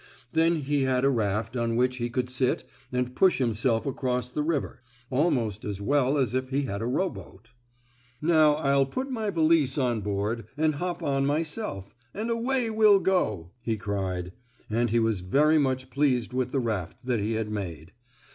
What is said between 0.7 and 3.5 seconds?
had a raft on which he could sit and push